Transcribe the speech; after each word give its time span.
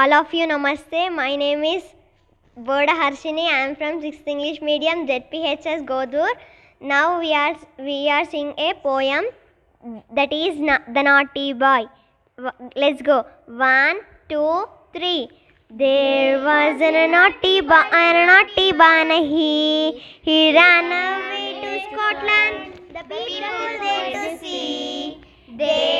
All 0.00 0.12
of 0.16 0.32
you 0.32 0.46
namaste. 0.46 1.00
My 1.12 1.34
name 1.34 1.64
is 1.68 1.82
Boda 2.66 2.92
Harshini. 2.98 3.46
I 3.52 3.56
am 3.62 3.72
from 3.78 3.96
6th 4.02 4.28
English 4.32 4.60
medium 4.68 5.00
ZPHS 5.08 5.80
Godur. 5.88 6.28
Now 6.90 7.18
we 7.22 7.32
are 7.38 7.56
we 7.88 7.96
are 8.16 8.24
sing 8.34 8.52
a 8.66 8.68
poem 8.84 9.24
that 10.18 10.36
is 10.38 10.60
na- 10.68 10.84
the 10.98 11.02
naughty 11.08 11.46
boy. 11.64 11.82
Let's 12.84 13.02
go. 13.10 13.18
One, 13.64 14.00
two, 14.28 14.54
three. 14.92 15.28
There 15.82 16.38
was 16.48 16.88
a 16.90 17.06
naughty 17.16 17.56
boy, 17.72 17.84
a 18.02 18.26
naughty 18.32 18.70
boy, 18.82 19.20
he 19.34 20.00
he 20.30 20.38
ran 20.60 20.92
away 21.02 21.46
to 21.64 21.72
Scotland. 21.88 22.82
The 22.98 23.04
people 23.14 23.70
there 23.86 24.10
to 24.18 24.38
see. 24.44 25.20
There 25.62 25.97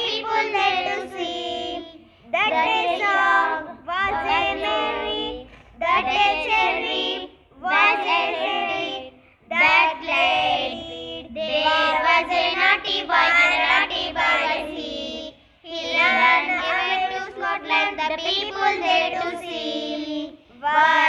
people 0.00 0.42
there 0.56 0.82
to 0.88 1.10
see. 1.12 2.06
That 2.32 2.52
a 2.52 2.98
song 3.02 3.78
was 3.86 4.16
a 4.38 4.42
merry. 4.64 5.50
That 5.78 6.04
a 6.06 6.26
cherry 6.46 7.30
was 7.60 7.98
a 8.00 8.22
ready. 8.40 9.12
That 9.48 9.90
played. 10.02 11.34
There 11.34 11.94
was 12.06 12.26
a 12.30 12.44
naughty 12.60 12.98
boy 13.10 13.28
and 13.44 13.52
a 13.54 13.68
naughty 13.70 14.06
boy 14.18 14.48
he. 14.74 15.34
He 15.62 15.96
ran 15.98 16.44
away 16.58 16.94
to 17.12 17.20
Scotland. 17.34 17.94
The 18.00 18.08
people 18.24 18.70
there 18.84 19.10
to 19.20 19.26
see. 19.38 20.38
Was 20.62 20.99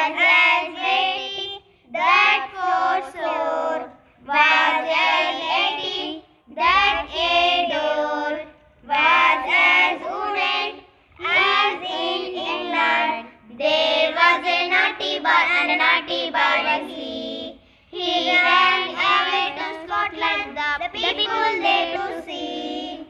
and 15.61 15.69
a 15.69 15.77
naughty 15.77 16.31
boy 16.31 16.57
was 16.65 16.89
he. 16.89 17.59
He 17.91 18.29
ran 18.31 18.89
away 18.97 19.53
to 19.57 19.65
Scotland, 19.85 20.57
the 20.57 20.89
people 20.89 21.49
there 21.61 21.97
to 21.97 22.23
see. 22.25 23.05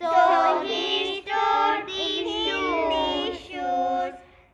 So 0.00 0.62
he 0.62 1.22
stored 1.22 1.86
these 1.88 2.28
shoes, 2.44 3.40
shoes, 3.48 4.12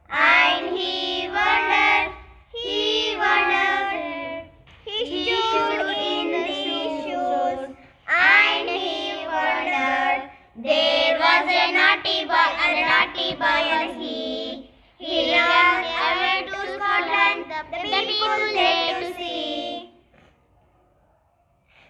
and 0.09 0.77
he 0.79 1.29
wondered, 1.29 2.13
he 2.55 3.17
wondered. 3.19 4.49
He 4.87 5.25
stood 5.27 5.93
in 5.93 6.27
these 6.47 7.05
shoes, 7.05 7.77
and 8.09 8.69
he 8.71 9.27
wondered. 9.27 10.31
There 10.57 11.19
was 11.19 11.45
a 11.61 11.73
naughty 11.77 12.25
boy 12.25 12.49
and 12.65 12.79
a 12.79 12.85
naughty 12.89 13.35
boy 13.35 14.02